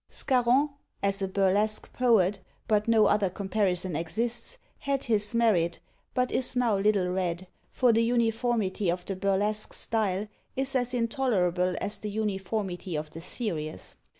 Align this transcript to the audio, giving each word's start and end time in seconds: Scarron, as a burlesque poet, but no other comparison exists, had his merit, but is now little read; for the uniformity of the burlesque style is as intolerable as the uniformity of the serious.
Scarron, 0.09 0.71
as 1.03 1.21
a 1.21 1.27
burlesque 1.27 1.93
poet, 1.93 2.39
but 2.67 2.87
no 2.87 3.05
other 3.05 3.29
comparison 3.29 3.95
exists, 3.95 4.57
had 4.79 5.03
his 5.03 5.35
merit, 5.35 5.79
but 6.15 6.31
is 6.31 6.55
now 6.55 6.75
little 6.75 7.09
read; 7.09 7.45
for 7.69 7.93
the 7.93 8.01
uniformity 8.01 8.89
of 8.89 9.05
the 9.05 9.15
burlesque 9.15 9.73
style 9.73 10.27
is 10.55 10.75
as 10.75 10.95
intolerable 10.95 11.75
as 11.79 11.99
the 11.99 12.09
uniformity 12.09 12.95
of 12.97 13.11
the 13.11 13.21
serious. 13.21 13.95